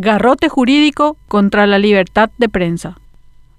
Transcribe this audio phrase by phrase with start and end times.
[0.00, 2.98] garrote jurídico contra la libertad de prensa.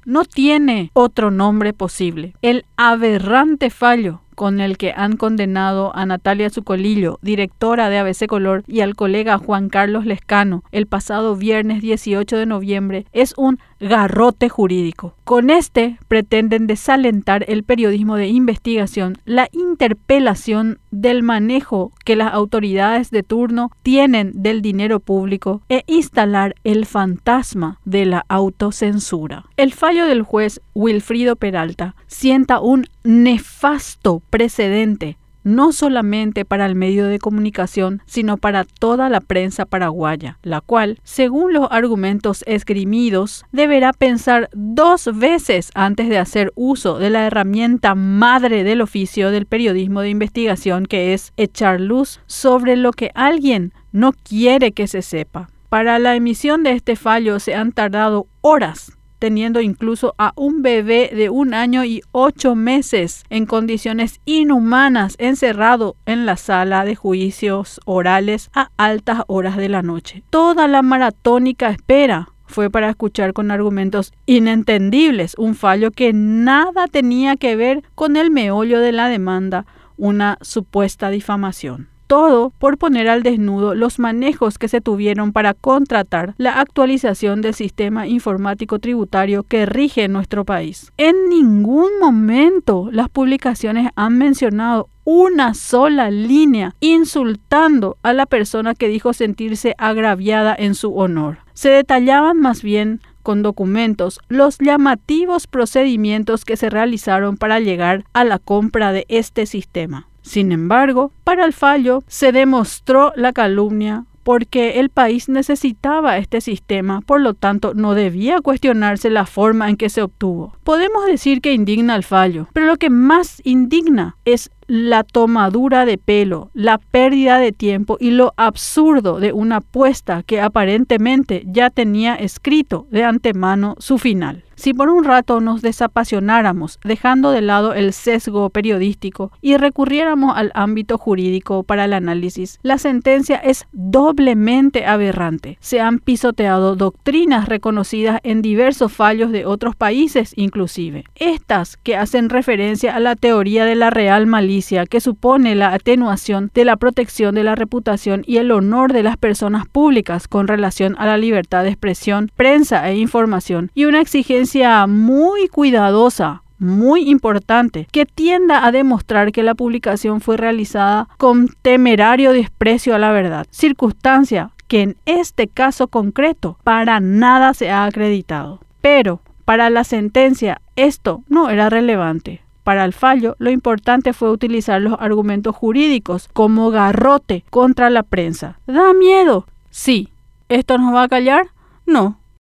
[0.06, 2.34] No tiene otro nombre posible.
[2.42, 8.64] El aberrante fallo con el que han condenado a Natalia Zucolillo, directora de ABC Color,
[8.68, 14.48] y al colega Juan Carlos Lescano el pasado viernes 18 de noviembre es un garrote
[14.48, 15.14] jurídico.
[15.26, 23.12] Con este pretenden desalentar el periodismo de investigación, la interpelación del manejo que las autoridades
[23.12, 29.46] de turno tienen del dinero público e instalar el fantasma de la autocensura.
[29.58, 37.08] El fallo del juez Wilfrido Peralta sienta un nefasto precedente no solamente para el medio
[37.08, 43.94] de comunicación, sino para toda la prensa paraguaya, la cual, según los argumentos esgrimidos, deberá
[43.94, 50.02] pensar dos veces antes de hacer uso de la herramienta madre del oficio del periodismo
[50.02, 55.50] de investigación, que es echar luz sobre lo que alguien no quiere que se sepa.
[55.70, 61.12] Para la emisión de este fallo se han tardado horas teniendo incluso a un bebé
[61.14, 67.80] de un año y ocho meses en condiciones inhumanas encerrado en la sala de juicios
[67.86, 70.24] orales a altas horas de la noche.
[70.30, 77.36] Toda la maratónica espera fue para escuchar con argumentos inentendibles un fallo que nada tenía
[77.36, 79.66] que ver con el meollo de la demanda,
[79.98, 86.34] una supuesta difamación todo por poner al desnudo los manejos que se tuvieron para contratar
[86.38, 90.92] la actualización del sistema informático tributario que rige nuestro país.
[90.98, 98.88] En ningún momento las publicaciones han mencionado una sola línea insultando a la persona que
[98.88, 101.38] dijo sentirse agraviada en su honor.
[101.54, 108.24] Se detallaban más bien con documentos los llamativos procedimientos que se realizaron para llegar a
[108.24, 110.08] la compra de este sistema.
[110.30, 117.02] Sin embargo, para el fallo se demostró la calumnia porque el país necesitaba este sistema,
[117.02, 120.54] por lo tanto no debía cuestionarse la forma en que se obtuvo.
[120.64, 125.98] Podemos decir que indigna el fallo, pero lo que más indigna es la tomadura de
[125.98, 132.14] pelo, la pérdida de tiempo y lo absurdo de una apuesta que aparentemente ya tenía
[132.14, 134.44] escrito de antemano su final.
[134.56, 140.52] Si por un rato nos desapasionáramos, dejando de lado el sesgo periodístico y recurriéramos al
[140.54, 145.58] ámbito jurídico para el análisis, la sentencia es doblemente aberrante.
[145.62, 151.06] Se han pisoteado doctrinas reconocidas en diversos fallos de otros países inclusive.
[151.16, 154.59] Estas que hacen referencia a la teoría de la real malicia
[154.90, 159.18] que supone la atenuación de la protección de la reputación y el honor de las
[159.18, 164.86] personas públicas con relación a la libertad de expresión, prensa e información y una exigencia
[164.88, 172.34] muy cuidadosa muy importante que tienda a demostrar que la publicación fue realizada con temerario
[172.34, 178.60] desprecio a la verdad, circunstancia que en este caso concreto para nada se ha acreditado.
[178.82, 182.42] Pero para la sentencia esto no era relevante.
[182.70, 188.60] Para el fallo, lo importante fue utilizar los argumentos jurídicos como garrote contra la prensa.
[188.68, 189.48] ¿Da miedo?
[189.72, 190.10] Sí.
[190.50, 191.48] ¿Esto nos va a callar?
[191.88, 192.19] No,